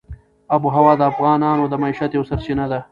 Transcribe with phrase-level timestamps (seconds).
[0.55, 2.77] آب وهوا د افغانانو د معیشت یوه سرچینه ده.